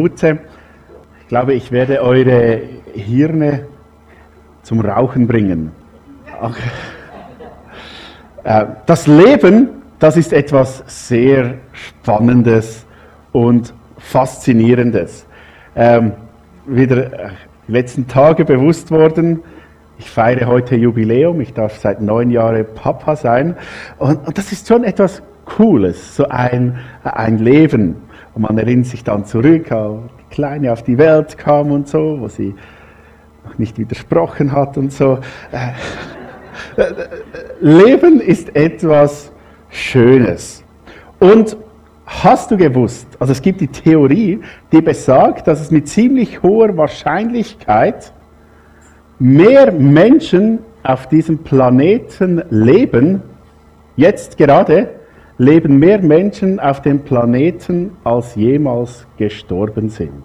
[0.00, 0.38] Gute.
[1.20, 2.62] Ich glaube, ich werde eure
[2.94, 3.66] Hirne
[4.62, 5.72] zum Rauchen bringen.
[8.42, 9.68] Äh, das Leben,
[9.98, 12.86] das ist etwas sehr Spannendes
[13.32, 15.26] und Faszinierendes.
[15.76, 16.12] Ähm,
[16.64, 17.28] wieder äh,
[17.68, 19.42] die letzten Tage bewusst worden,
[19.98, 23.54] ich feiere heute Jubiläum, ich darf seit neun Jahren Papa sein.
[23.98, 27.96] Und, und das ist schon etwas Cooles, so ein, ein Leben.
[28.34, 32.20] Und man erinnert sich dann zurück, als die Kleine auf die Welt kam und so,
[32.20, 32.54] wo sie
[33.44, 35.18] noch nicht widersprochen hat und so.
[35.52, 36.94] Äh, äh,
[37.60, 39.32] Leben ist etwas
[39.70, 40.62] Schönes.
[41.18, 41.56] Und
[42.06, 44.40] hast du gewusst, also es gibt die Theorie,
[44.72, 48.12] die besagt, dass es mit ziemlich hoher Wahrscheinlichkeit
[49.18, 53.22] mehr Menschen auf diesem Planeten leben,
[53.96, 54.99] jetzt gerade,
[55.40, 60.22] leben mehr Menschen auf dem Planeten, als jemals gestorben sind.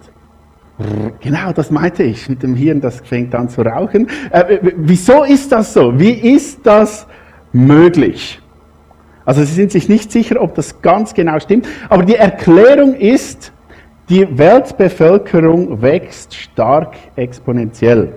[1.20, 4.08] Genau, das meinte ich mit dem Hirn, das fängt an zu rauchen.
[4.30, 5.98] Äh, wieso ist das so?
[5.98, 7.06] Wie ist das
[7.50, 8.42] möglich?
[9.24, 13.52] Also Sie sind sich nicht sicher, ob das ganz genau stimmt, aber die Erklärung ist,
[14.10, 18.12] die Weltbevölkerung wächst stark exponentiell.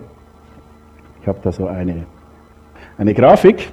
[1.22, 2.06] Ich habe da so eine,
[2.98, 3.72] eine Grafik,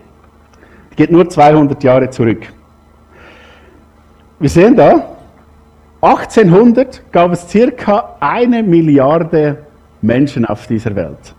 [0.93, 2.53] die geht nur 200 Jahre zurück.
[4.39, 5.17] Wir sehen da,
[6.03, 9.65] 1800 gab es circa eine Milliarde
[10.03, 11.35] Menschen auf dieser Welt.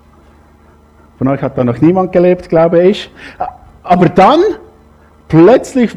[1.19, 3.11] Von euch hat da noch niemand gelebt, glaube ich.
[3.83, 4.39] Aber dann
[5.27, 5.95] plötzlich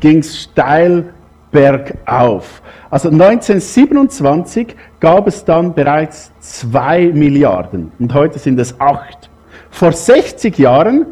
[0.00, 1.12] ging es steil
[1.50, 2.62] bergauf.
[2.88, 9.28] Also 1927 gab es dann bereits 2 Milliarden und heute sind es 8.
[9.70, 11.04] Vor 60 Jahren,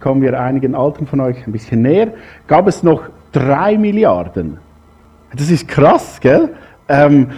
[0.00, 2.08] kommen wir einigen Alten von euch ein bisschen näher,
[2.48, 4.58] gab es noch 3 Milliarden.
[5.34, 6.50] Das ist krass, gell?
[6.88, 7.28] Ähm,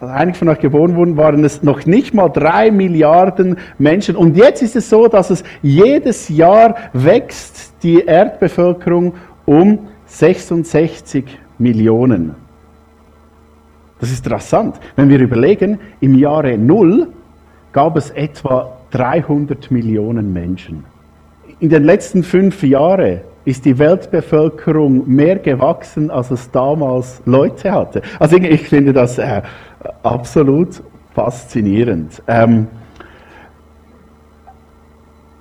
[0.00, 4.16] als einige von euch geboren wurden, waren es noch nicht mal 3 Milliarden Menschen.
[4.16, 9.14] Und jetzt ist es so, dass es jedes Jahr wächst die Erdbevölkerung
[9.44, 11.24] um 66
[11.58, 12.34] Millionen.
[14.00, 14.76] Das ist interessant.
[14.96, 17.08] Wenn wir überlegen, im Jahre Null
[17.72, 20.84] gab es etwa 300 Millionen Menschen.
[21.58, 28.02] In den letzten fünf Jahren ist die Weltbevölkerung mehr gewachsen, als es damals Leute hatte.
[28.18, 29.42] Also ich finde das äh,
[30.02, 30.82] absolut
[31.14, 32.22] faszinierend.
[32.28, 32.68] Ähm,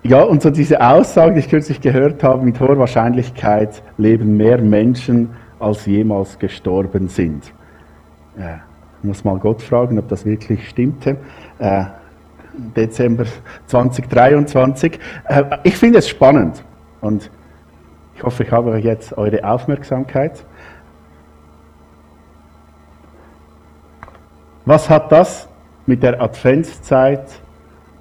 [0.04, 4.60] ja, und so diese Aussage, die ich kürzlich gehört habe, mit hoher Wahrscheinlichkeit leben mehr
[4.60, 7.54] Menschen, als jemals gestorben sind.
[8.38, 8.56] Äh,
[9.02, 11.18] ich muss mal Gott fragen, ob das wirklich stimmte.
[11.60, 11.84] Äh,
[12.76, 13.26] Dezember
[13.68, 15.00] 2023.
[15.26, 16.64] Äh, ich finde es spannend
[17.02, 17.30] und
[18.20, 20.44] ich hoffe, ich habe jetzt eure Aufmerksamkeit.
[24.66, 25.48] Was hat das
[25.86, 27.24] mit der Adventszeit,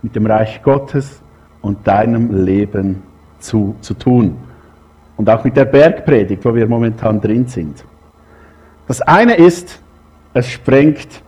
[0.03, 1.23] mit dem Reich Gottes
[1.63, 3.05] und deinem Leben
[3.39, 4.37] zu, zu tun?
[5.17, 7.85] Und auch mit der Bergpredigt, wo wir momentan drin sind.
[8.89, 9.81] Das eine ist,
[10.35, 11.23] es sprengt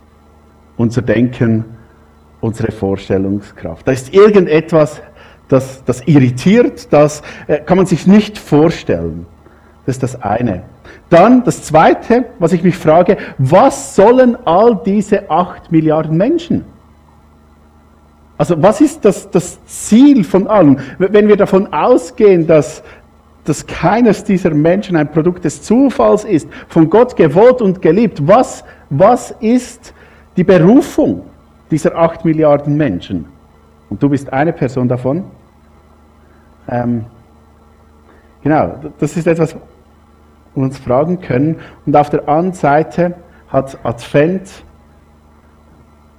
[0.77, 1.65] unser Denken,
[2.41, 3.87] unsere Vorstellungskraft.
[3.87, 5.01] Da ist irgendetwas,
[5.50, 9.27] das, das irritiert, das äh, kann man sich nicht vorstellen.
[9.84, 10.62] Das ist das eine.
[11.09, 16.65] Dann das zweite, was ich mich frage, was sollen all diese acht Milliarden Menschen?
[18.39, 20.78] Also was ist das, das Ziel von allem?
[20.99, 22.83] Wenn wir davon ausgehen, dass,
[23.44, 28.65] dass keines dieser Menschen ein Produkt des Zufalls ist, von Gott gewollt und geliebt, was,
[28.89, 29.93] was ist
[30.37, 31.25] die Berufung
[31.71, 33.27] dieser acht Milliarden Menschen?
[33.91, 35.25] Und du bist eine Person davon.
[36.70, 37.04] Ähm,
[38.42, 39.56] genau, das ist etwas,
[40.54, 41.56] uns fragen können.
[41.84, 43.14] Und auf der anderen Seite
[43.48, 44.64] hat Advent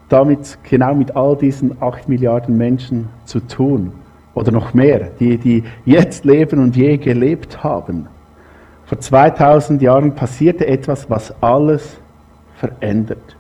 [0.10, 3.94] damit, genau mit all diesen acht Milliarden Menschen zu tun.
[4.34, 8.08] Oder noch mehr, die, die jetzt leben und je gelebt haben.
[8.86, 11.98] Vor 2000 Jahren passierte etwas, was alles
[12.56, 13.38] verändert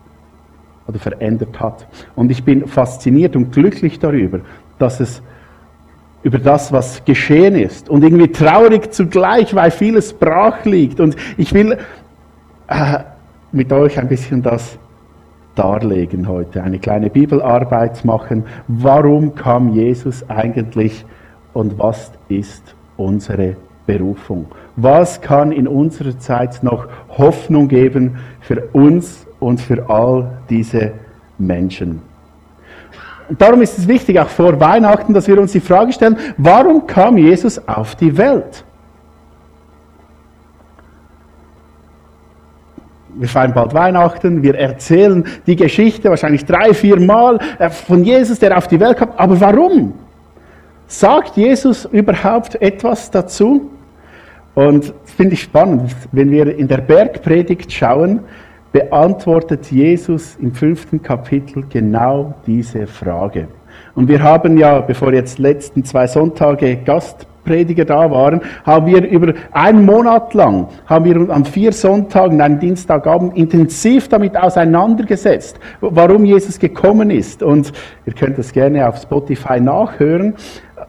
[0.88, 1.88] oder verändert hat.
[2.15, 4.39] Und ich bin fasziniert und glücklich darüber,
[4.80, 5.21] dass es
[6.23, 11.00] über das, was geschehen ist und irgendwie traurig zugleich, weil vieles brach liegt.
[11.00, 11.77] Und ich will
[12.68, 13.00] äh,
[13.51, 14.77] mit euch ein bisschen das
[15.56, 18.45] darlegen heute, eine kleine Bibelarbeit machen.
[18.68, 21.06] Warum kam Jesus eigentlich
[21.53, 24.45] und was ist unsere Berufung?
[24.75, 30.94] Was kann in unserer Zeit noch Hoffnung geben für uns und für all diese
[31.38, 32.11] Menschen?
[33.38, 37.18] Darum ist es wichtig, auch vor Weihnachten, dass wir uns die Frage stellen, warum kam
[37.18, 38.66] Jesus auf die Welt?
[43.22, 48.39] wir feiern bald Weihnachten, wir erzählen die Geschichte wahrscheinlich drei, vier Mal äh, von Jesus,
[48.39, 49.10] der auf die Welt kam.
[49.16, 49.94] Aber warum?
[50.88, 53.69] Sagt Jesus überhaupt etwas dazu?
[54.56, 58.22] Und das finde ich spannend, wenn wir in der Bergpredigt schauen,
[58.71, 63.47] beantwortet Jesus im fünften Kapitel genau diese Frage.
[63.95, 69.33] Und wir haben ja, bevor jetzt letzten zwei Sonntage Gastprediger da waren, haben wir über
[69.51, 76.57] einen Monat lang, haben wir an vier Sonntagen, einen Dienstagabend intensiv damit auseinandergesetzt, warum Jesus
[76.57, 77.44] gekommen ist.
[77.44, 77.74] Und
[78.06, 80.35] ihr könnt das gerne auf Spotify nachhören.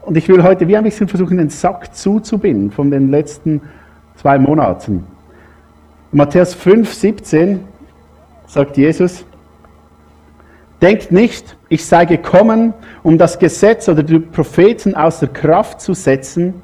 [0.02, 3.60] Und ich will heute wie ein bisschen versuchen, den Sack zuzubinden von den letzten
[4.16, 5.04] zwei Monaten.
[6.12, 7.60] Matthäus 5, 17
[8.52, 9.24] sagt Jesus,
[10.82, 16.60] Denkt nicht, ich sei gekommen, um das Gesetz oder die Propheten außer Kraft zu setzen.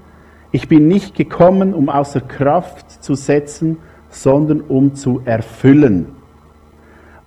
[0.51, 3.79] Ich bin nicht gekommen, um außer Kraft zu setzen,
[4.11, 6.09] sondern um zu erfüllen.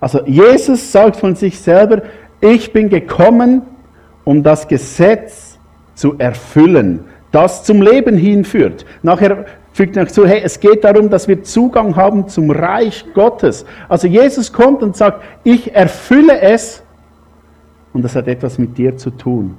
[0.00, 2.02] Also Jesus sagt von sich selber,
[2.42, 3.62] ich bin gekommen,
[4.24, 5.58] um das Gesetz
[5.94, 8.84] zu erfüllen, das zum Leben hinführt.
[9.02, 13.64] Nachher fügt er zu, hey, es geht darum, dass wir Zugang haben zum Reich Gottes.
[13.88, 16.82] Also Jesus kommt und sagt, ich erfülle es
[17.92, 19.56] und das hat etwas mit dir zu tun.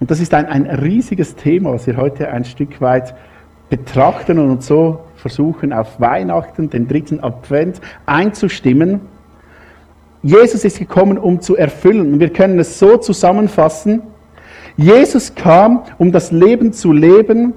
[0.00, 3.14] Und das ist ein, ein riesiges Thema, was wir heute ein Stück weit
[3.68, 9.00] betrachten und so versuchen, auf Weihnachten, den dritten Advent, einzustimmen.
[10.22, 12.14] Jesus ist gekommen, um zu erfüllen.
[12.14, 14.02] Und wir können es so zusammenfassen.
[14.76, 17.54] Jesus kam, um das Leben zu leben,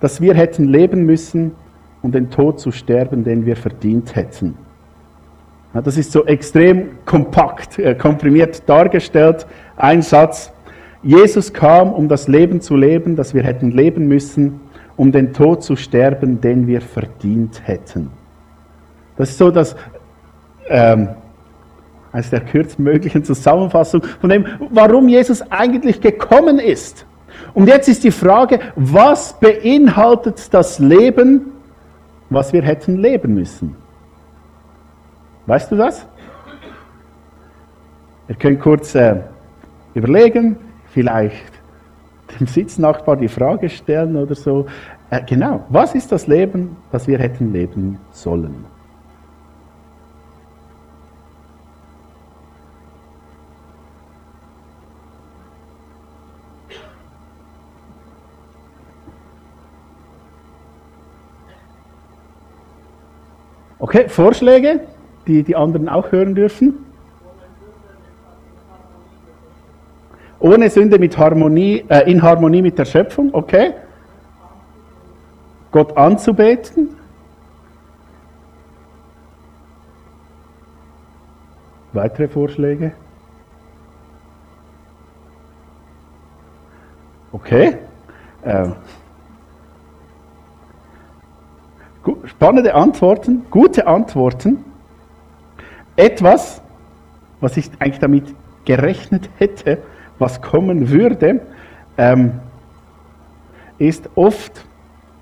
[0.00, 1.52] das wir hätten leben müssen,
[2.02, 4.56] um den Tod zu sterben, den wir verdient hätten.
[5.72, 9.46] Das ist so extrem kompakt, äh, komprimiert dargestellt.
[9.76, 10.52] Ein Satz.
[11.02, 14.60] Jesus kam, um das Leben zu leben, das wir hätten leben müssen,
[14.96, 18.10] um den Tod zu sterben, den wir verdient hätten.
[19.16, 19.76] Das ist so das,
[20.68, 21.08] ähm,
[22.12, 27.06] eines der kürztmöglichen Zusammenfassung von dem, warum Jesus eigentlich gekommen ist.
[27.54, 31.52] Und jetzt ist die Frage, was beinhaltet das Leben,
[32.30, 33.76] was wir hätten leben müssen?
[35.46, 36.06] Weißt du das?
[38.28, 39.20] Ihr könnt kurz äh,
[39.94, 40.56] überlegen,
[40.92, 41.52] vielleicht
[42.38, 44.66] dem Sitznachbar die Frage stellen oder so.
[45.10, 48.64] Äh, genau, was ist das Leben, das wir hätten leben sollen?
[63.96, 64.80] Okay, Vorschläge,
[65.26, 66.84] die die anderen auch hören dürfen?
[70.38, 73.72] Ohne Sünde mit Harmonie, äh, in Harmonie mit der Schöpfung, okay?
[75.70, 76.90] Gott anzubeten.
[81.94, 82.92] Weitere Vorschläge?
[87.32, 87.78] Okay.
[88.42, 88.68] Äh,
[92.24, 94.64] spannende Antworten, gute Antworten.
[95.96, 96.62] Etwas,
[97.40, 99.78] was ich eigentlich damit gerechnet hätte,
[100.18, 101.40] was kommen würde,
[101.98, 102.40] ähm,
[103.78, 104.64] ist oft,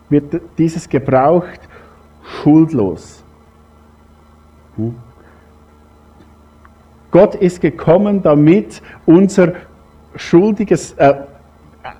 [0.09, 1.61] wird dieses gebraucht,
[2.23, 3.23] schuldlos.
[4.77, 4.97] Hm?
[7.11, 9.53] Gott ist gekommen, damit unser
[10.17, 11.15] schuldiges, äh,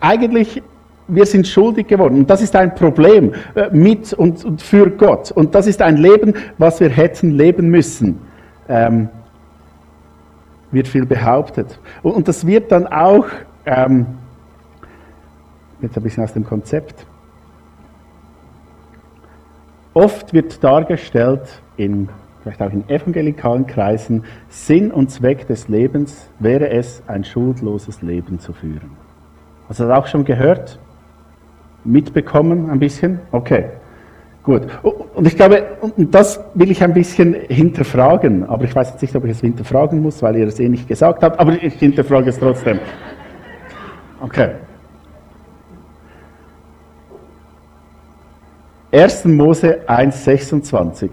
[0.01, 0.63] eigentlich
[1.07, 2.19] wir sind schuldig geworden.
[2.21, 5.31] Und das ist ein Problem äh, mit und, für Gott.
[5.31, 8.21] Und das ist ein Leben, was wir hätten leben müssen.
[8.69, 9.09] Ähm,
[10.71, 11.79] wird viel behauptet.
[12.03, 13.27] Und, und, das wird dann auch,
[13.67, 14.07] ähm,
[15.81, 17.07] jetzt ein bisschen aus dem Konzept,
[19.93, 22.09] oft wird dargestellt, in,
[22.43, 28.41] vielleicht auch in evangelikalen Kreisen, Sinn und Zweck des Lebens wäre es, ein schuldloses Leben
[28.41, 28.91] zu führen.
[29.69, 30.79] Hast du das auch schon gehört?
[31.85, 33.21] Mitbekommen ein bisschen?
[33.33, 33.67] Okay,
[34.43, 34.63] gut.
[34.83, 35.65] Und ich glaube,
[35.97, 40.01] das will ich ein bisschen hinterfragen, aber ich weiß jetzt nicht, ob ich es hinterfragen
[40.01, 42.79] muss, weil ihr es eh nicht gesagt habt, aber ich hinterfrage es trotzdem.
[44.21, 44.51] Okay.
[48.95, 49.25] 1.
[49.25, 51.11] Mose 1,26.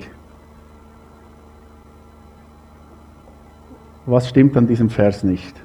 [4.06, 5.56] Was stimmt an diesem Vers nicht?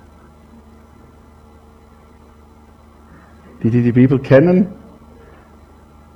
[3.63, 4.69] Die, die die Bibel kennen,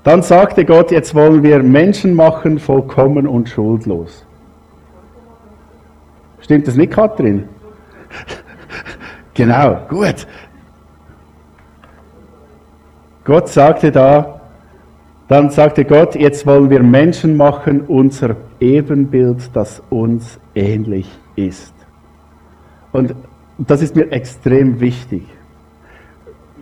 [0.02, 4.24] dann sagte Gott, jetzt wollen wir Menschen machen, vollkommen und schuldlos.
[6.40, 7.48] Stimmt das nicht, Kathrin?
[9.34, 10.26] genau, gut.
[13.24, 14.40] Gott sagte da,
[15.30, 21.72] Dann sagte Gott, jetzt wollen wir Menschen machen, unser Ebenbild, das uns ähnlich ist.
[22.90, 23.14] Und
[23.56, 25.22] das ist mir extrem wichtig,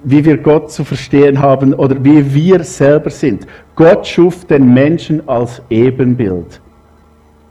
[0.05, 3.47] wie wir Gott zu verstehen haben oder wie wir selber sind.
[3.75, 6.61] Gott schuf den Menschen als Ebenbild,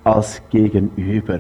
[0.04, 1.40] als Gegenüber.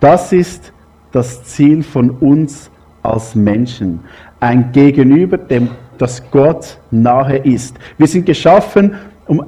[0.00, 0.72] Das ist
[1.12, 2.70] das Ziel von uns
[3.02, 4.00] als Menschen.
[4.40, 7.76] Ein Gegenüber, dem das Gott nahe ist.
[7.96, 8.94] Wir sind geschaffen,
[9.26, 9.44] um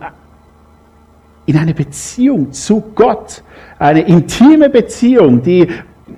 [1.47, 3.43] in eine Beziehung zu Gott,
[3.79, 5.69] eine intime Beziehung, die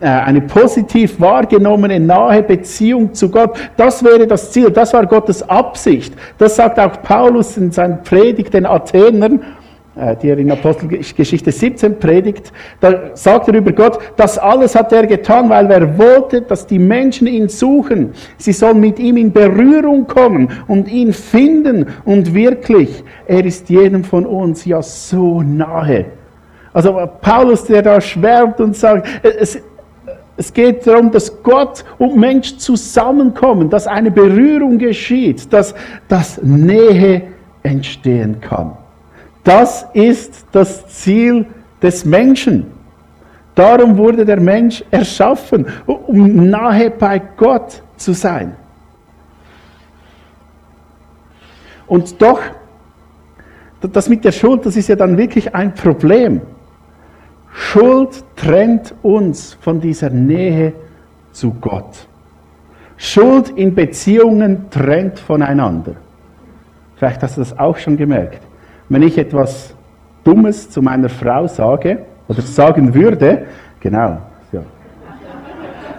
[0.01, 3.59] eine positiv wahrgenommene, nahe Beziehung zu Gott.
[3.77, 6.15] Das wäre das Ziel, das war Gottes Absicht.
[6.39, 9.41] Das sagt auch Paulus in seiner Predigt den Athenern.
[9.95, 14.91] Äh, die er in Apostelgeschichte 17 predigt, da sagt er über Gott, das alles hat
[14.91, 18.13] er getan, weil er wollte, dass die Menschen ihn suchen.
[18.39, 21.89] Sie sollen mit ihm in Berührung kommen und ihn finden.
[22.07, 26.07] Und wirklich, er ist jedem von uns ja so nahe.
[26.73, 29.61] Also Paulus, der da schwärmt und sagt, es,
[30.37, 35.75] es geht darum, dass Gott und Mensch zusammenkommen, dass eine Berührung geschieht, dass,
[36.09, 37.23] dass Nähe
[37.63, 38.73] entstehen kann.
[39.45, 41.47] Das ist das Ziel
[41.83, 42.67] des Menschen.
[43.55, 48.57] Darum wurde der Mensch erschaffen, um nahe bei Gott zu sein.
[51.87, 52.41] Und doch,
[53.83, 56.41] das mit der Schuld, das ist ja dann wirklich ein Problem.
[57.53, 60.73] Schuld trennt uns von dieser Nähe
[61.33, 62.07] zu Gott.
[62.97, 65.95] Schuld in Beziehungen trennt voneinander.
[66.97, 68.43] Vielleicht hast du das auch schon gemerkt
[68.93, 69.75] wenn ich etwas
[70.23, 73.47] Dummes zu meiner Frau sage oder sagen würde,
[73.81, 74.19] genau,
[74.53, 74.63] ja,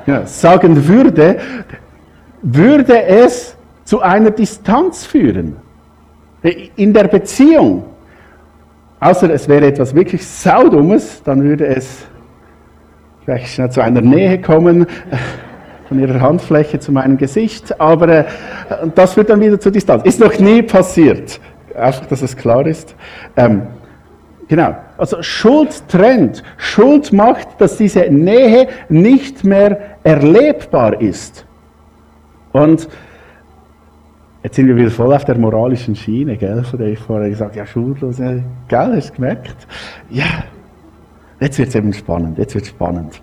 [0.05, 1.38] ja sagen würde,
[2.43, 5.57] würde es zu einer Distanz führen.
[6.75, 7.86] In der Beziehung.
[9.03, 12.05] Außer es wäre etwas wirklich Saudummes, dann würde es
[13.25, 14.86] vielleicht schnell zu einer Nähe kommen,
[15.89, 18.25] von ihrer Handfläche zu meinem Gesicht, aber äh,
[18.95, 20.03] das führt dann wieder zur Distanz.
[20.05, 21.41] Ist noch nie passiert.
[21.75, 22.95] Einfach, dass es klar ist.
[23.36, 23.63] Ähm,
[24.48, 24.75] genau.
[24.98, 26.41] Also Schuld trennt.
[26.55, 31.45] Schuld macht, dass diese Nähe nicht mehr erlebbar ist.
[32.53, 32.88] Und
[34.44, 36.64] jetzt sind wir wieder voll auf der moralischen Schiene, gell?
[36.64, 38.34] Von der ich vorher gesagt ja, schuldlos, ja,
[38.68, 39.68] gell, hast du gemerkt?
[40.10, 40.44] Ja.
[41.40, 43.22] Jetzt wird es eben spannend, jetzt wird spannend.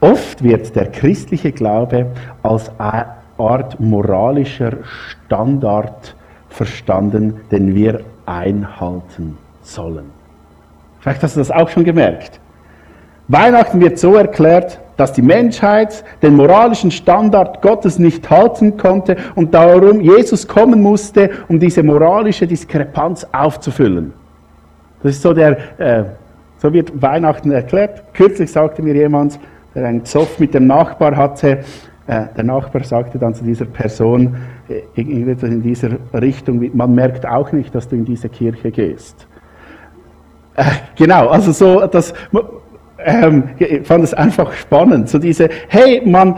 [0.00, 2.06] Oft wird der christliche Glaube
[2.42, 3.06] als eine
[3.38, 4.78] Art moralischer
[5.26, 6.16] Standard
[6.48, 10.06] verstanden, den wir einhalten sollen.
[11.00, 12.40] Vielleicht hast du das auch schon gemerkt.
[13.28, 19.52] Weihnachten wird so erklärt, dass die Menschheit den moralischen Standard Gottes nicht halten konnte und
[19.52, 24.12] darum Jesus kommen musste, um diese moralische Diskrepanz aufzufüllen.
[25.02, 26.04] Das ist so der, äh,
[26.58, 28.14] so wird Weihnachten erklärt.
[28.14, 29.40] Kürzlich sagte mir jemand,
[29.74, 31.64] der einen Zoff mit dem Nachbar hatte,
[32.06, 34.36] äh, der Nachbar sagte dann zu dieser Person,
[34.68, 39.26] äh, in dieser Richtung, man merkt auch nicht, dass du in diese Kirche gehst.
[40.54, 40.62] Äh,
[40.94, 42.14] genau, also so, das,
[43.04, 46.36] ähm, ich fand es einfach spannend, so diese, hey, man,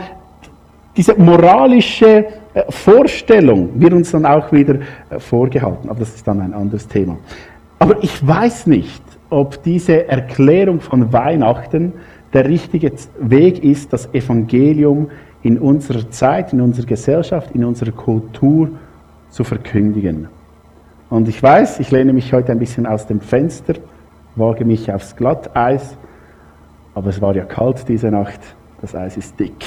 [0.95, 4.75] diese moralische äh, Vorstellung wird uns dann auch wieder
[5.09, 7.17] äh, vorgehalten, aber das ist dann ein anderes Thema.
[7.79, 11.93] Aber ich weiß nicht, ob diese Erklärung von Weihnachten
[12.33, 15.09] der richtige Weg ist, das Evangelium
[15.43, 18.69] in unserer Zeit, in unserer Gesellschaft, in unserer Kultur
[19.29, 20.27] zu verkündigen.
[21.09, 23.75] Und ich weiß, ich lehne mich heute ein bisschen aus dem Fenster,
[24.35, 25.97] wage mich aufs Glatteis,
[26.95, 28.39] aber es war ja kalt diese Nacht,
[28.81, 29.63] das Eis ist dick.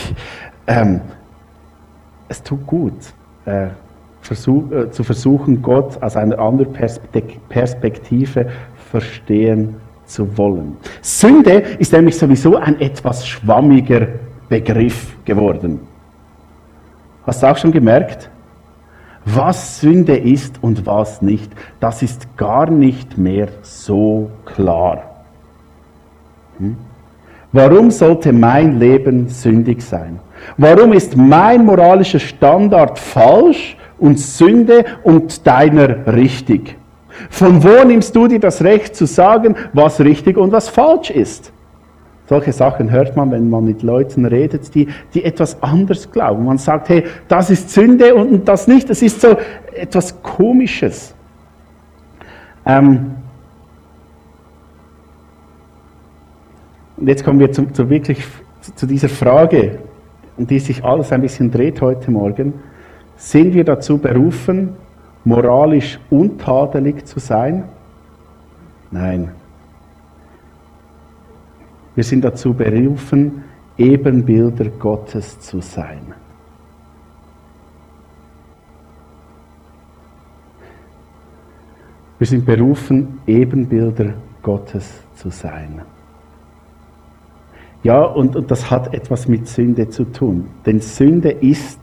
[0.67, 1.01] Ähm,
[2.29, 2.95] es tut gut,
[3.45, 3.69] äh,
[4.21, 6.73] versuch, äh, zu versuchen, Gott aus einer anderen
[7.49, 8.51] Perspektive
[8.91, 10.77] verstehen zu wollen.
[11.03, 14.09] Sünde ist nämlich sowieso ein etwas schwammiger
[14.49, 15.81] Begriff geworden.
[17.27, 18.31] Hast du auch schon gemerkt?
[19.27, 25.25] Was Sünde ist und was nicht, das ist gar nicht mehr so klar.
[26.57, 26.77] Hm?
[27.53, 30.21] Warum sollte mein Leben sündig sein?
[30.57, 36.77] Warum ist mein moralischer Standard falsch und Sünde und deiner richtig?
[37.31, 41.53] Von wo nimmst du dir das Recht zu sagen, was richtig und was falsch ist?
[42.29, 46.45] Solche Sachen hört man, wenn man mit Leuten redet, die, die etwas anders glauben.
[46.45, 48.91] Man sagt, hey, das ist Sünde und das nicht.
[48.91, 49.39] Das ist so
[49.75, 51.15] etwas Komisches.
[52.67, 53.13] Ähm
[56.99, 58.25] und jetzt kommen wir zu, zu wirklich
[58.61, 59.79] zu, dieser Frage,
[60.37, 62.55] um die sich alles ein bisschen dreht heute Morgen.
[63.17, 64.71] Sind wir dazu berufen,
[65.25, 67.65] moralisch untadelig zu sein?
[68.91, 69.31] Nein.
[71.95, 73.45] Wir sind dazu berufen,
[73.77, 76.15] Ebenbilder Gottes zu sein.
[82.19, 85.83] Wir sind berufen, Ebenbilder Gottes zu sein.
[87.83, 90.49] Ja, und, und das hat etwas mit Sünde zu tun.
[90.67, 91.79] Denn Sünde ist,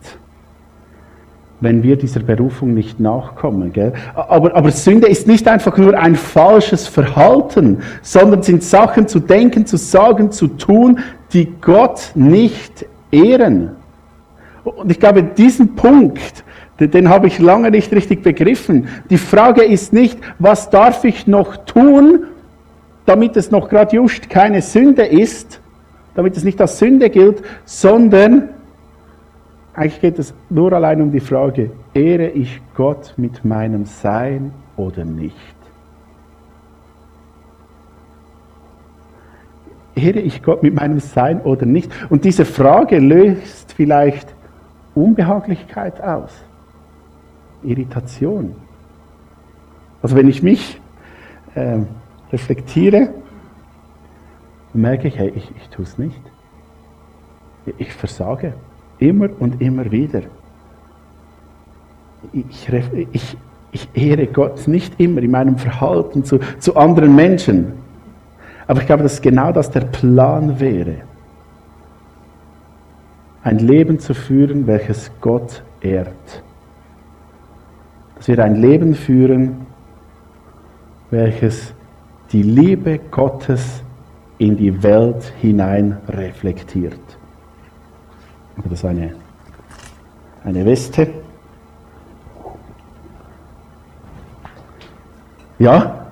[1.62, 3.72] wenn wir dieser Berufung nicht nachkommen.
[3.72, 3.94] Gell?
[4.14, 9.66] Aber, aber Sünde ist nicht einfach nur ein falsches Verhalten, sondern sind Sachen zu denken,
[9.66, 11.00] zu sagen, zu tun,
[11.32, 13.72] die Gott nicht ehren.
[14.64, 16.44] Und ich glaube, diesen Punkt,
[16.80, 18.90] den, den habe ich lange nicht richtig begriffen.
[19.10, 22.26] Die Frage ist nicht, was darf ich noch tun,
[23.06, 25.62] damit es noch gerade just keine Sünde ist,
[26.16, 28.50] damit es nicht als Sünde gilt, sondern
[29.74, 35.04] eigentlich geht es nur allein um die Frage, ehre ich Gott mit meinem Sein oder
[35.04, 35.36] nicht?
[39.96, 41.92] Ehre ich Gott mit meinem Sein oder nicht?
[42.10, 44.34] Und diese Frage löst vielleicht
[44.94, 46.32] Unbehaglichkeit aus,
[47.64, 48.56] Irritation.
[50.02, 50.80] Also wenn ich mich
[51.56, 51.80] äh,
[52.32, 53.10] reflektiere,
[54.76, 56.22] merke ich, hey, ich, ich tue es nicht.
[57.78, 58.54] Ich versage.
[59.00, 60.22] Immer und immer wieder.
[62.34, 62.70] Ich,
[63.12, 63.38] ich,
[63.72, 67.74] ich ehre Gott nicht immer in meinem Verhalten zu, zu anderen Menschen.
[68.68, 70.96] Aber ich glaube, dass genau das der Plan wäre.
[73.44, 76.44] Ein Leben zu führen, welches Gott ehrt.
[78.16, 79.68] Dass wir ein Leben führen,
[81.12, 81.74] welches
[82.32, 83.84] die Liebe Gottes
[84.38, 87.00] in die Welt hinein reflektiert.
[88.64, 89.14] Das ist eine,
[90.44, 91.08] eine Weste.
[95.60, 96.08] Ja?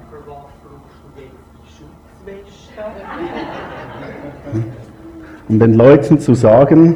[5.50, 6.96] Um den Leuten zu sagen,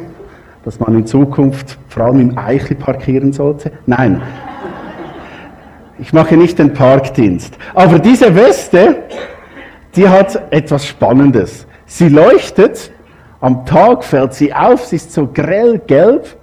[0.64, 3.72] dass man in Zukunft vor allem im Eichel parkieren sollte?
[3.86, 4.22] Nein.
[5.98, 7.58] Ich mache nicht den Parkdienst.
[7.74, 9.04] Aber diese Weste,
[9.96, 11.66] die hat etwas Spannendes.
[11.86, 12.92] Sie leuchtet
[13.40, 16.36] am Tag fällt sie auf, sie ist so grell gelb,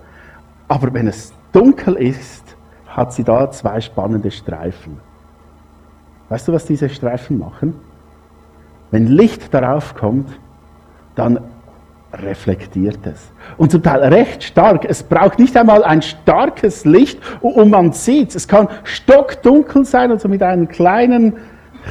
[0.68, 2.56] aber wenn es dunkel ist,
[2.88, 5.00] hat sie da zwei spannende Streifen.
[6.30, 7.76] Weißt du, was diese Streifen machen?
[8.92, 10.40] Wenn Licht darauf kommt,
[11.16, 11.40] dann
[12.14, 13.30] reflektiert es.
[13.58, 14.86] Und zum Teil recht stark.
[14.86, 18.36] Es braucht nicht einmal ein starkes Licht und man sieht es.
[18.36, 21.34] Es kann stockdunkel sein, also mit einem kleinen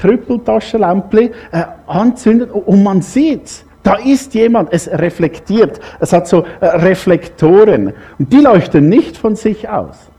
[0.00, 3.64] Krüppeltaschenlämpchen äh, anzünden und man sieht.
[3.82, 5.78] Da ist jemand, es reflektiert.
[6.00, 7.92] Es hat so äh, Reflektoren.
[8.18, 10.10] Und die leuchten nicht von sich aus.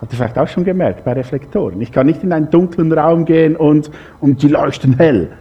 [0.00, 1.80] Habt ihr vielleicht auch schon gemerkt bei Reflektoren?
[1.80, 5.32] Ich kann nicht in einen dunklen Raum gehen und, und die leuchten hell,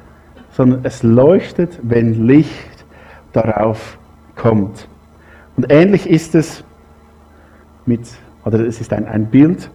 [0.52, 2.86] sondern es leuchtet, wenn Licht
[3.34, 3.98] darauf
[4.36, 4.88] kommt.
[5.58, 6.64] Und ähnlich ist es
[7.86, 8.02] mit,
[8.46, 9.70] oder es ist ein, ein Bild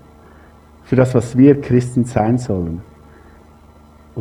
[0.85, 2.83] für das, was wir Christen sein sollen.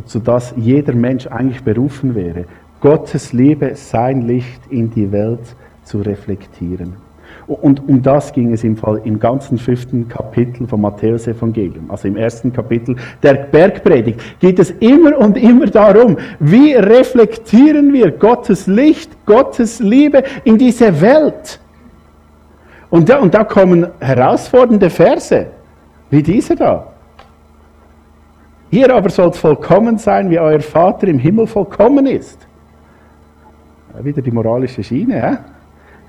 [0.00, 2.46] Und zu das jeder Mensch eigentlich berufen wäre.
[2.80, 6.96] Gottes Liebe, sein Licht in die Welt zu reflektieren.
[7.46, 12.16] Und um das ging es im Fall im ganzen fünften Kapitel vom Matthäus-Evangelium, also im
[12.16, 19.26] ersten Kapitel der Bergpredigt, geht es immer und immer darum, wie reflektieren wir Gottes Licht,
[19.26, 21.60] Gottes Liebe in diese Welt.
[22.88, 25.48] Und da, und da kommen herausfordernde Verse,
[26.08, 26.90] wie diese da.
[28.70, 32.46] Ihr aber sollt vollkommen sein, wie euer Vater im Himmel vollkommen ist.
[34.02, 35.38] Wieder die moralische Schiene, ja?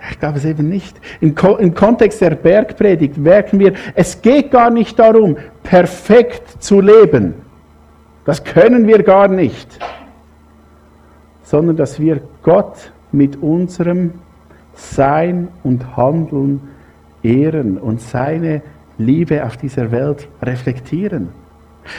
[0.10, 1.00] Ich glaube es eben nicht.
[1.20, 6.82] Im, Ko Im, Kontext der Bergpredigt merken wir, es geht gar nicht darum, perfekt zu
[6.82, 7.36] leben.
[8.26, 9.80] Das können wir gar nicht.
[11.44, 14.14] Sondern dass wir Gott mit unserem
[14.74, 16.62] Sein und Handeln
[17.24, 18.62] ehren und seine
[18.98, 21.30] Liebe auf dieser Welt reflektieren.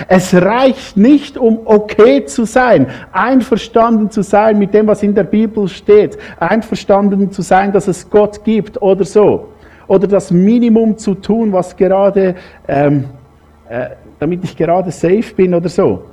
[0.09, 5.25] Es reicht nicht, um okay zu sein, einverstanden zu sein mit dem, was in der
[5.25, 9.49] Bibel steht, einverstanden zu sein, dass es Gott gibt oder so.
[9.89, 12.37] Oder das Minimum zu tun, was gerade,
[12.69, 13.05] ähm,
[13.69, 16.05] äh, damit ich gerade safe bin oder so.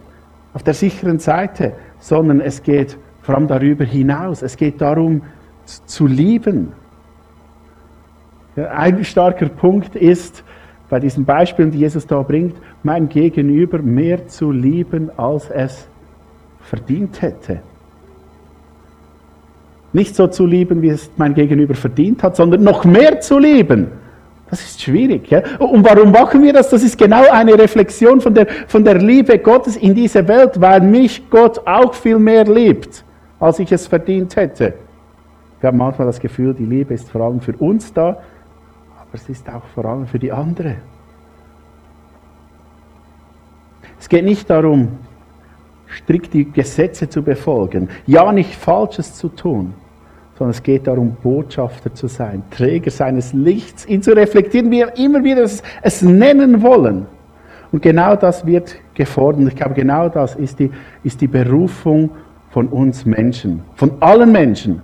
[0.53, 1.73] Auf der sicheren Seite.
[1.99, 4.41] Sondern es geht vor allem darüber hinaus.
[4.41, 5.21] Es geht darum,
[5.85, 6.73] zu lieben.
[8.55, 10.43] Ein starker Punkt ist,
[10.89, 15.87] bei diesen Beispielen, die Jesus da bringt, mein Gegenüber mehr zu lieben, als es
[16.61, 17.59] verdient hätte.
[19.93, 23.87] Nicht so zu lieben, wie es mein Gegenüber verdient hat, sondern noch mehr zu lieben,
[24.49, 25.29] Das ist schwierig.
[25.29, 25.43] Ja?
[25.59, 26.69] Und warum machen wir das?
[26.69, 30.81] Das ist genau eine Reflexion von der, von der Liebe Gottes in dieser Welt, weil
[30.81, 33.03] mich Gott auch viel mehr liebt,
[33.39, 34.73] als ich es verdient hätte.
[35.61, 38.17] Wir haben manchmal das Gefühl, die Liebe ist vor allem für uns da,
[39.09, 40.75] aber es ist auch vor allem für die andere.
[43.99, 44.99] Es geht nicht darum,
[45.87, 49.73] strikt die Gesetze zu befolgen, ja nicht Falsches zu tun,
[50.37, 54.97] sondern es geht darum, Botschafter zu sein, Träger seines Lichts, ihn zu reflektieren, wie wir
[54.97, 57.07] immer wieder es, es nennen wollen.
[57.71, 59.47] Und genau das wird gefordert.
[59.47, 60.71] Ich glaube, genau das ist die,
[61.03, 62.11] ist die Berufung
[62.51, 64.81] von uns Menschen, von allen Menschen.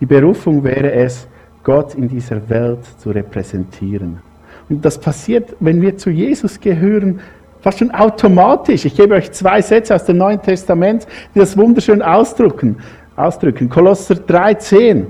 [0.00, 1.26] Die Berufung wäre es,
[1.66, 4.20] Gott in dieser Welt zu repräsentieren.
[4.68, 7.18] Und das passiert, wenn wir zu Jesus gehören,
[7.60, 8.84] fast schon automatisch.
[8.84, 12.76] Ich gebe euch zwei Sätze aus dem Neuen Testament, die das wunderschön ausdrücken
[13.16, 13.68] ausdrücken.
[13.68, 15.06] Kolosser 3,10.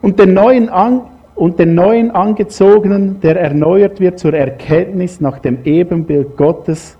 [0.00, 1.02] Und den neuen an,
[1.34, 6.96] und den neuen Angezogenen, der erneuert wird zur Erkenntnis nach dem Ebenbild Gottes,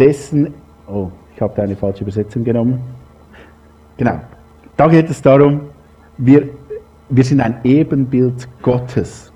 [0.00, 0.52] dessen,
[0.88, 2.80] oh, ich habe da eine falsche Übersetzung genommen.
[3.96, 4.18] Genau,
[4.76, 5.60] da geht es darum,
[6.18, 6.48] wir,
[7.08, 9.32] wir sind ein Ebenbild Gottes.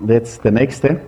[0.00, 1.00] Und jetzt der nächste.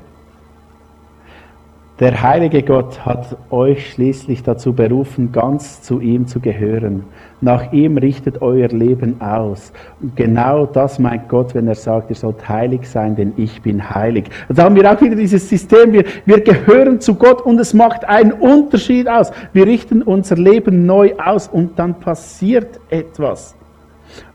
[1.98, 7.04] Der heilige Gott hat euch schließlich dazu berufen, ganz zu ihm zu gehören.
[7.40, 9.72] Nach ihm richtet euer Leben aus.
[10.02, 13.94] Und genau das meint Gott, wenn er sagt, ihr sollt heilig sein, denn ich bin
[13.94, 14.26] heilig.
[14.50, 18.04] Da haben wir auch wieder dieses System, wir, wir gehören zu Gott und es macht
[18.04, 19.32] einen Unterschied aus.
[19.54, 23.54] Wir richten unser Leben neu aus und dann passiert etwas.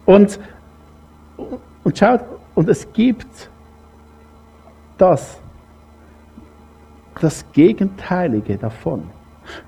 [0.06, 0.40] Und,
[1.84, 2.22] und schaut,
[2.56, 3.50] und es gibt
[4.98, 5.40] das,
[7.20, 9.04] das Gegenteilige davon.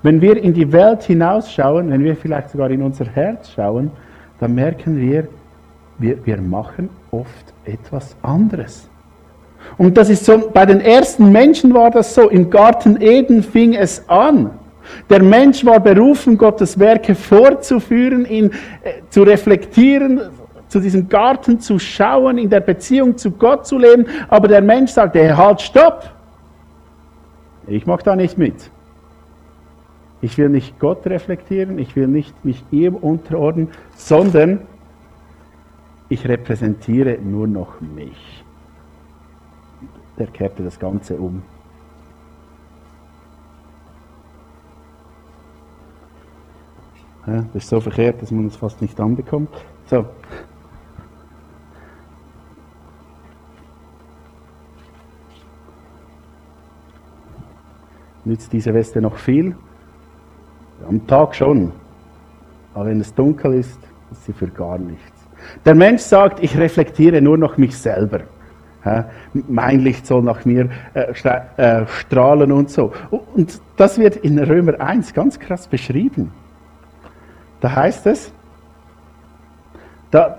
[0.02, 3.90] Wenn wir in die Welt hinausschauen, wenn wir vielleicht sogar in unser Herz schauen,
[4.38, 5.28] dann merken wir,
[5.98, 8.88] wir, wir machen oft etwas anderes.
[9.78, 13.74] Und das ist so, bei den ersten Menschen war das so, im Garten Eden fing
[13.74, 14.50] es an.
[15.08, 18.50] Der Mensch war berufen, Gottes Werke fortzuführen, ihn
[18.82, 20.20] äh, zu reflektieren,
[20.74, 24.06] zu diesem Garten zu schauen, in der Beziehung zu Gott zu leben.
[24.28, 26.10] Aber der Mensch sagte, hey, halt, stopp!
[27.68, 28.72] Ich mache da nicht mit.
[30.20, 34.62] Ich will nicht Gott reflektieren, ich will nicht mich ihm unterordnen, sondern
[36.08, 38.44] ich repräsentiere nur noch mich.
[40.18, 41.42] Der kehrte das Ganze um.
[47.26, 49.50] Das ist so verkehrt, dass man es fast nicht anbekommt.
[49.86, 50.04] So,
[58.24, 59.56] nützt diese Weste noch viel?
[60.88, 61.72] Am Tag schon.
[62.74, 63.78] Aber wenn es dunkel ist,
[64.10, 65.12] ist sie für gar nichts.
[65.64, 68.20] Der Mensch sagt, ich reflektiere nur noch mich selber.
[69.32, 71.12] Mein Licht soll nach mir äh,
[71.56, 72.92] äh, strahlen und so.
[73.34, 76.32] Und das wird in Römer 1 ganz krass beschrieben.
[77.60, 78.30] Da heißt es,
[80.10, 80.36] da,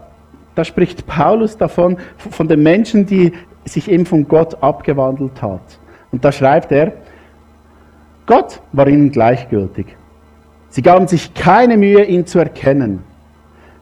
[0.54, 3.34] da spricht Paulus davon, von den Menschen, die
[3.66, 5.80] sich eben von Gott abgewandelt hat.
[6.12, 6.94] Und da schreibt er,
[8.26, 9.96] Gott war ihnen gleichgültig.
[10.70, 13.04] Sie gaben sich keine Mühe, ihn zu erkennen.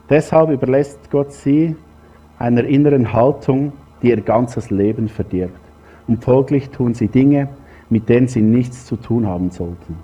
[0.09, 1.75] Deshalb überlässt Gott sie
[2.37, 5.59] einer inneren Haltung, die ihr ganzes Leben verdirbt.
[6.07, 7.47] Und folglich tun sie Dinge,
[7.89, 9.97] mit denen sie nichts zu tun haben sollten.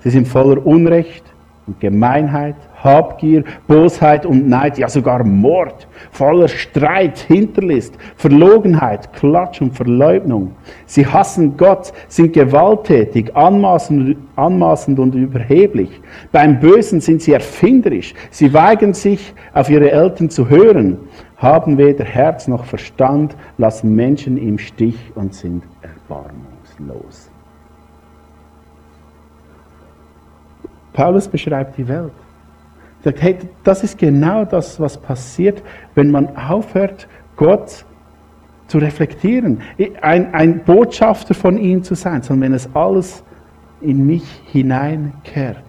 [0.00, 1.24] Sie sind voller Unrecht
[1.72, 9.74] und Gemeinheit, Habgier, Bosheit und Neid, ja sogar Mord, voller Streit, Hinterlist, Verlogenheit, Klatsch und
[9.74, 10.52] Verleugnung.
[10.86, 16.00] Sie hassen Gott, sind gewalttätig, anmaßend, anmaßend und überheblich.
[16.30, 18.14] Beim Bösen sind sie erfinderisch.
[18.30, 20.98] Sie weigern sich, auf ihre Eltern zu hören,
[21.36, 27.31] haben weder Herz noch Verstand, lassen Menschen im Stich und sind erbarmungslos.
[30.92, 32.12] Paulus beschreibt die Welt.
[33.00, 35.62] Er sagt, hey, das ist genau das, was passiert,
[35.94, 37.84] wenn man aufhört, Gott
[38.68, 39.60] zu reflektieren,
[40.00, 43.24] ein, ein Botschafter von ihm zu sein, sondern wenn es alles
[43.80, 45.64] in mich hineinkehrt.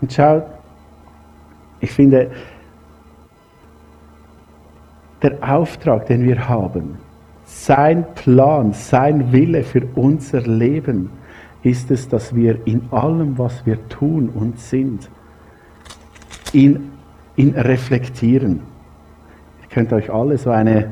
[0.00, 0.44] Und schaut,
[1.80, 2.30] ich finde,
[5.22, 6.98] der Auftrag, den wir haben,
[7.44, 11.10] sein Plan, sein Wille für unser Leben,
[11.62, 15.08] ist es, dass wir in allem, was wir tun und sind,
[16.52, 16.90] ihn,
[17.36, 18.60] ihn reflektieren.
[19.62, 20.90] Ihr könnt euch alle so eine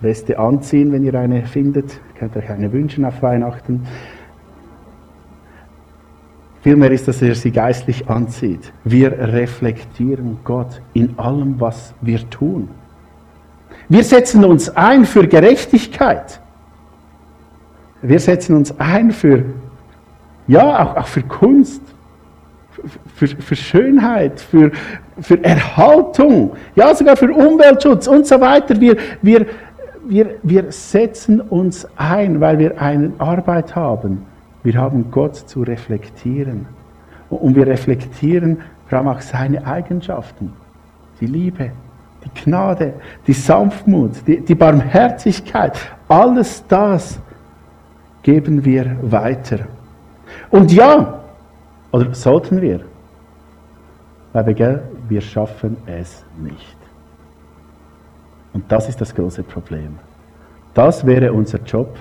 [0.00, 1.92] Weste anziehen, wenn ihr eine findet.
[1.92, 3.86] Ihr könnt euch eine wünschen auf Weihnachten.
[6.62, 8.72] Vielmehr ist, dass er sie geistlich anzieht.
[8.84, 12.68] Wir reflektieren Gott in allem, was wir tun.
[13.88, 16.40] Wir setzen uns ein für Gerechtigkeit.
[18.00, 19.44] Wir setzen uns ein für,
[20.46, 21.82] ja, auch, auch für Kunst,
[23.14, 24.70] für, für Schönheit, für,
[25.20, 28.80] für Erhaltung, ja, sogar für Umweltschutz und so weiter.
[28.80, 29.46] Wir, wir,
[30.06, 34.26] wir, wir setzen uns ein, weil wir eine Arbeit haben.
[34.62, 36.66] Wir haben Gott zu reflektieren.
[37.30, 40.52] Und wir reflektieren vor allem auch seine Eigenschaften.
[41.20, 41.70] Die Liebe,
[42.24, 42.94] die Gnade,
[43.26, 45.76] die Sanftmut, die, die Barmherzigkeit.
[46.08, 47.18] Alles das
[48.22, 49.60] geben wir weiter.
[50.50, 51.20] Und ja,
[51.92, 52.80] oder sollten wir,
[54.32, 56.76] weil wir, schaffen es nicht.
[58.52, 59.98] Und das ist das große Problem.
[60.74, 61.96] Das wäre unser Job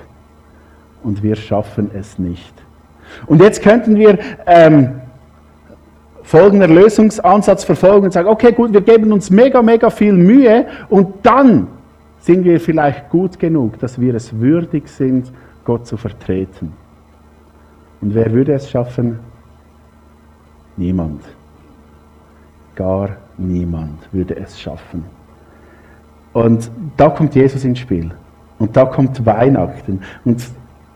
[1.03, 2.53] und wir schaffen es nicht.
[3.27, 4.17] Und jetzt könnten wir
[4.47, 5.01] ähm,
[6.23, 11.23] folgenden Lösungsansatz verfolgen und sagen, okay, gut, wir geben uns mega, mega viel Mühe und
[11.23, 11.67] dann
[12.19, 15.31] sind wir vielleicht gut genug, dass wir es würdig sind,
[15.65, 16.73] Gott zu vertreten.
[18.03, 19.17] Und wer würde es schaffen?
[20.75, 21.23] Niemand.
[22.75, 25.05] Gar niemand würde es schaffen.
[26.33, 28.11] Und da kommt Jesus ins Spiel.
[28.59, 30.01] Und da kommt Weihnachten.
[30.25, 30.43] Und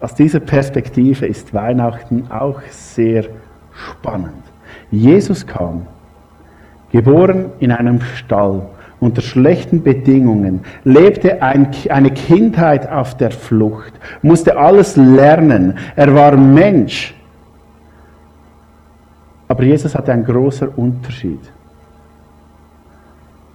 [0.01, 3.23] aus dieser Perspektive ist Weihnachten auch sehr
[3.71, 4.43] spannend.
[4.91, 5.87] Jesus kam,
[6.91, 8.67] geboren in einem Stall,
[8.99, 15.77] unter schlechten Bedingungen, lebte ein, eine Kindheit auf der Flucht, musste alles lernen.
[15.95, 17.13] Er war Mensch.
[19.47, 21.39] Aber Jesus hatte einen großen Unterschied.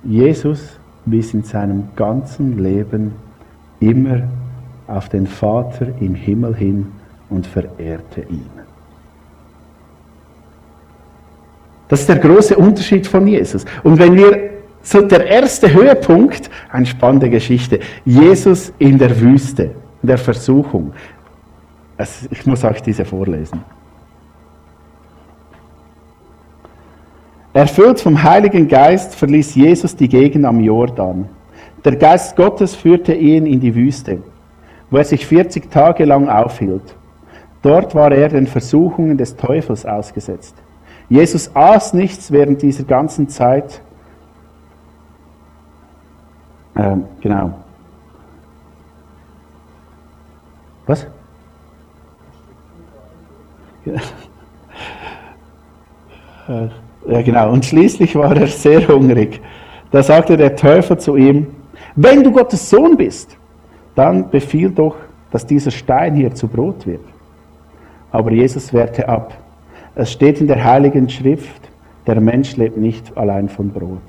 [0.05, 3.13] Jesus wies in seinem ganzen Leben
[3.81, 4.23] immer
[4.87, 6.87] auf den Vater im Himmel hin
[7.29, 8.51] und verehrte ihn.
[11.89, 13.65] Das ist der große Unterschied von Jesus.
[13.83, 14.52] Und wenn wir
[14.83, 20.93] so der erste Höhepunkt, eine spannende Geschichte, Jesus in der Wüste, in der Versuchung.
[22.31, 23.63] Ich muss euch diese vorlesen.
[27.55, 31.29] Erfüllt vom Heiligen Geist verließ Jesus die Gegend am Jordan.
[31.85, 34.23] Der Geist Gottes führte ihn in die Wüste,
[34.91, 36.95] wo er sich 40 Tage lang aufhielt.
[37.61, 40.57] Dort war er den Versuchungen des Teufels ausgesetzt.
[41.09, 43.83] Jesus aß nichts während dieser ganzen Zeit.
[46.77, 47.53] Ähm, genau.
[50.87, 51.07] Was?
[53.85, 54.01] Ja.
[57.07, 57.53] Ja, genau.
[57.53, 59.41] Und schließlich war er sehr hungrig.
[59.91, 61.47] Da sagte der Teufel zu ihm,
[61.97, 63.37] wenn du Gottes Sohn bist,
[63.95, 64.97] dann befiehl doch,
[65.31, 67.05] dass dieser Stein hier zu Brot wird.
[68.11, 69.35] Aber Jesus wehrte ab.
[69.95, 71.71] Es steht in der Heiligen Schrift,
[72.07, 74.01] der Mensch lebt nicht allein von Brot.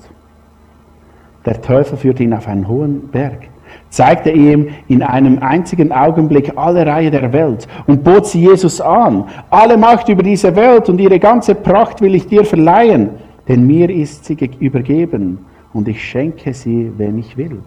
[1.46, 3.48] Der Teufel führte ihn auf einen hohen Berg
[3.94, 9.24] zeigte ihm in einem einzigen Augenblick alle Reihe der Welt und bot sie Jesus an.
[9.50, 13.10] Alle Macht über diese Welt und ihre ganze Pracht will ich dir verleihen,
[13.46, 15.38] denn mir ist sie übergeben
[15.72, 17.60] und ich schenke sie, wenn ich will.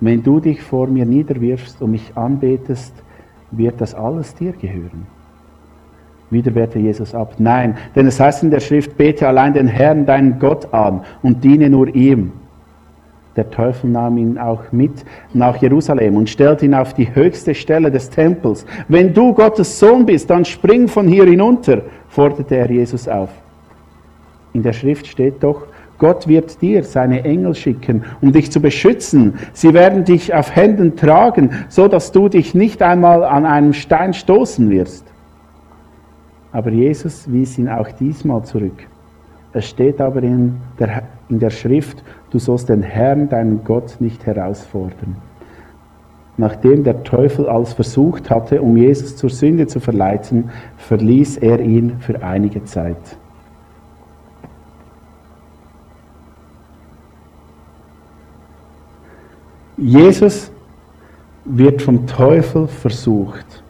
[0.00, 2.94] Wenn du dich vor mir niederwirfst und mich anbetest,
[3.50, 5.06] wird das alles dir gehören.
[6.30, 7.34] Wieder wehrte Jesus ab.
[7.38, 11.44] Nein, denn es heißt in der Schrift, bete allein den Herrn, deinen Gott an und
[11.44, 12.32] diene nur ihm.
[13.36, 17.90] Der Teufel nahm ihn auch mit nach Jerusalem und stellte ihn auf die höchste Stelle
[17.90, 18.64] des Tempels.
[18.86, 23.30] Wenn du Gottes Sohn bist, dann spring von hier hinunter, forderte er Jesus auf.
[24.52, 25.66] In der Schrift steht doch,
[25.98, 29.34] Gott wird dir seine Engel schicken, um dich zu beschützen.
[29.52, 34.12] Sie werden dich auf Händen tragen, so dass du dich nicht einmal an einem Stein
[34.12, 35.06] stoßen wirst.
[36.52, 38.86] Aber Jesus wies ihn auch diesmal zurück.
[39.52, 42.02] Es steht aber in der, in der Schrift,
[42.34, 45.16] du sollst den Herrn, deinen Gott, nicht herausfordern.
[46.36, 51.98] Nachdem der Teufel alles versucht hatte, um Jesus zur Sünde zu verleiten, verließ er ihn
[52.00, 52.96] für einige Zeit.
[59.76, 60.50] Jesus
[61.44, 63.62] wird vom Teufel versucht.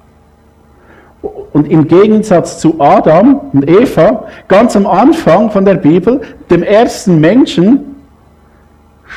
[1.53, 7.21] Und im Gegensatz zu Adam und Eva, ganz am Anfang von der Bibel, dem ersten
[7.21, 7.94] Menschen,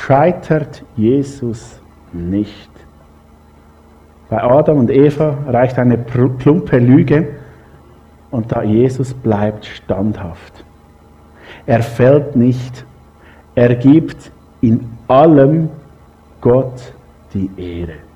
[0.03, 1.81] scheitert Jesus
[2.13, 2.69] nicht.
[4.29, 7.35] Bei Adam und Eva reicht eine plumpe Lüge
[8.29, 10.63] und da Jesus bleibt standhaft.
[11.65, 12.85] Er fällt nicht.
[13.55, 14.31] Er gibt
[14.61, 15.69] in allem
[16.41, 16.93] Gott
[17.33, 18.06] die Ehre.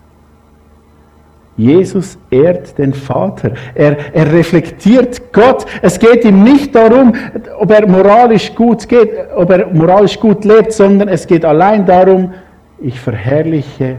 [1.61, 3.51] Jesus ehrt den Vater.
[3.75, 5.65] Er, er reflektiert Gott.
[5.83, 7.13] Es geht ihm nicht darum,
[7.59, 12.33] ob er moralisch gut geht, ob er moralisch gut lebt, sondern es geht allein darum,
[12.79, 13.97] ich verherrliche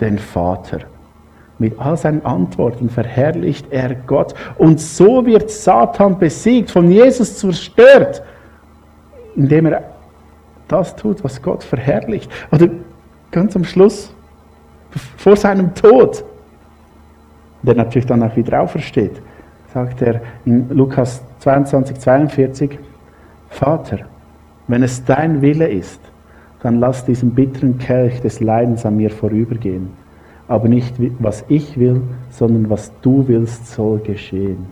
[0.00, 0.78] den Vater.
[1.60, 4.34] Mit all seinen Antworten verherrlicht er Gott.
[4.58, 8.24] Und so wird Satan besiegt, von Jesus zerstört,
[9.36, 9.84] indem er
[10.66, 12.28] das tut, was Gott verherrlicht.
[12.50, 12.70] Oder
[13.30, 14.12] ganz am Schluss,
[15.16, 16.24] vor seinem Tod,
[17.66, 19.20] der natürlich dann auch wieder aufersteht,
[19.72, 22.78] sagt er in Lukas 22, 42,
[23.48, 24.00] Vater,
[24.68, 26.00] wenn es dein Wille ist,
[26.60, 29.90] dann lass diesen bitteren Kelch des Leidens an mir vorübergehen.
[30.48, 34.66] Aber nicht was ich will, sondern was du willst, soll geschehen.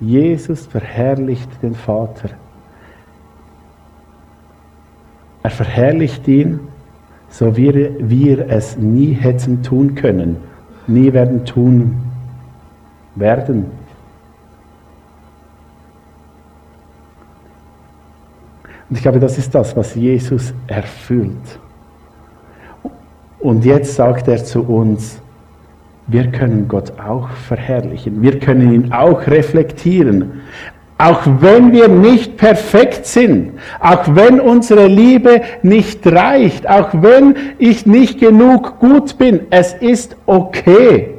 [0.00, 2.30] Jesus verherrlicht den Vater.
[5.42, 6.60] Er verherrlicht ihn,
[7.28, 10.36] so wie wir es nie hätten tun können,
[10.90, 12.00] nie werden tun
[13.14, 13.66] werden.
[18.88, 21.58] Und ich glaube, das ist das, was Jesus erfüllt.
[23.38, 25.20] Und jetzt sagt er zu uns,
[26.08, 30.40] wir können Gott auch verherrlichen, wir können ihn auch reflektieren.
[31.00, 37.86] Auch wenn wir nicht perfekt sind, auch wenn unsere Liebe nicht reicht, auch wenn ich
[37.86, 41.14] nicht genug gut bin, es ist okay.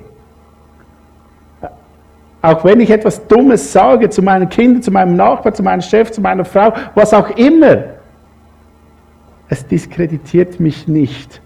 [2.43, 6.11] Auch wenn ich etwas Dummes sage zu meinen Kindern, zu meinem Nachbarn, zu meinem Chef,
[6.11, 7.85] zu meiner Frau, was auch immer,
[9.49, 11.41] es diskreditiert mich nicht,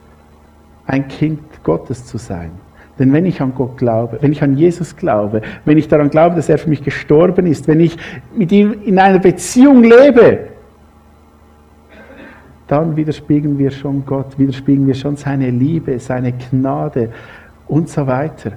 [0.88, 2.52] ein Kind Gottes zu sein.
[2.98, 6.36] Denn wenn ich an Gott glaube, wenn ich an Jesus glaube, wenn ich daran glaube,
[6.36, 7.98] dass er für mich gestorben ist, wenn ich
[8.36, 10.48] mit ihm in einer Beziehung lebe,
[12.68, 17.12] dann widerspiegeln wir schon Gott, widerspiegeln wir schon seine Liebe, seine Gnade
[17.68, 18.54] und so weiter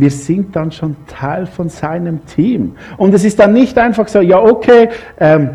[0.00, 2.76] wir sind dann schon Teil von seinem Team.
[2.96, 4.88] Und es ist dann nicht einfach so, ja, okay,
[5.18, 5.50] ähm,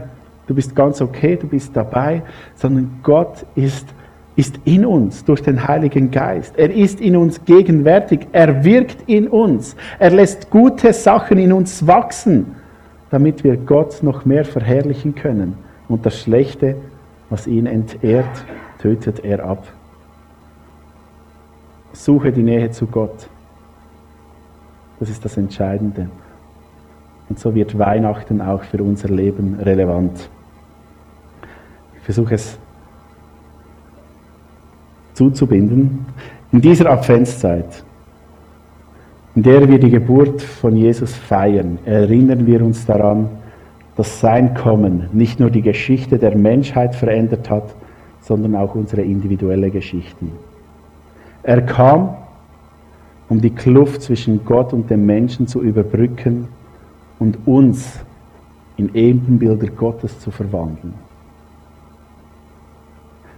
[0.47, 2.21] du bist ganz okay, du bist dabei,
[2.55, 3.88] sondern Gott ist,
[4.36, 6.58] ist in uns durch den Heiligen Geist.
[6.58, 11.86] Er ist in uns gegenwärtig, er wirkt in uns, er lässt gute Sachen in uns
[11.86, 12.56] wachsen,
[13.12, 15.56] damit wir Gott noch mehr verherrlichen können.
[15.88, 16.78] Und das Schlechte,
[17.30, 18.46] was ihn entehrt,
[18.82, 19.67] tötet er ab.
[21.91, 23.28] Suche die Nähe zu Gott.
[25.00, 26.10] Das ist das Entscheidende.
[27.30, 30.30] Und so wird Weihnachten auch für unser Leben relevant.
[31.98, 32.58] Ich versuche es
[35.13, 36.06] zuzubinden.
[36.52, 37.84] In dieser Adventszeit,
[39.36, 43.30] in der wir die Geburt von Jesus feiern, erinnern wir uns daran,
[43.95, 47.73] dass sein Kommen nicht nur die Geschichte der Menschheit verändert hat,
[48.21, 50.26] sondern auch unsere individuelle Geschichte.
[51.43, 52.15] Er kam,
[53.30, 56.47] um die Kluft zwischen Gott und dem Menschen zu überbrücken
[57.19, 57.99] und uns
[58.78, 60.93] in Ebenbilder Gottes zu verwandeln.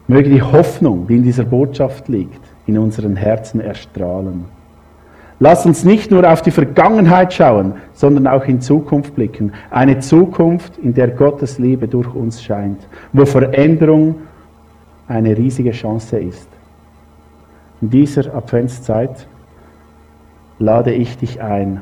[0.07, 4.45] Möge die Hoffnung, die in dieser Botschaft liegt, in unseren Herzen erstrahlen.
[5.39, 9.51] Lass uns nicht nur auf die Vergangenheit schauen, sondern auch in Zukunft blicken.
[9.69, 14.15] Eine Zukunft, in der Gottes Liebe durch uns scheint, wo Veränderung
[15.07, 16.47] eine riesige Chance ist.
[17.81, 19.27] In dieser Adventszeit
[20.57, 21.81] lade ich dich ein,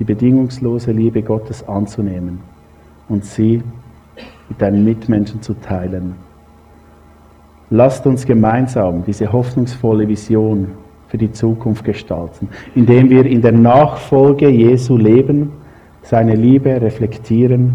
[0.00, 2.40] die bedingungslose Liebe Gottes anzunehmen
[3.08, 3.62] und sie
[4.48, 6.25] mit deinen Mitmenschen zu teilen.
[7.70, 10.68] Lasst uns gemeinsam diese hoffnungsvolle Vision
[11.08, 15.52] für die Zukunft gestalten, indem wir in der Nachfolge Jesu leben,
[16.02, 17.74] seine Liebe reflektieren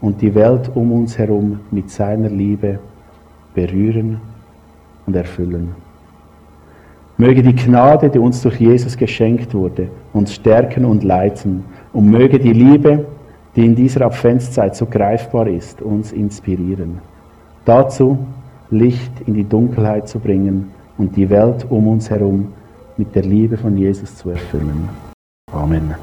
[0.00, 2.78] und die Welt um uns herum mit seiner Liebe
[3.54, 4.20] berühren
[5.06, 5.74] und erfüllen.
[7.18, 11.64] Möge die Gnade, die uns durch Jesus geschenkt wurde, uns stärken und leiten.
[11.92, 13.06] Und möge die Liebe,
[13.56, 16.98] die in dieser Adventszeit so greifbar ist, uns inspirieren.
[17.64, 18.18] Dazu
[18.70, 22.52] Licht in die Dunkelheit zu bringen und die Welt um uns herum
[22.96, 24.88] mit der Liebe von Jesus zu erfüllen.
[25.52, 25.94] Amen.